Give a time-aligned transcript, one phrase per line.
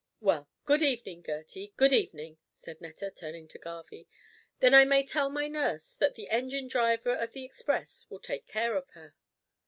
[0.19, 4.07] "Well, good evening, Gertie, good evening," said Netta, turning to Garvie;
[4.59, 8.47] "then I may tell my nurse that the engine driver of the express will take
[8.47, 9.13] care of her."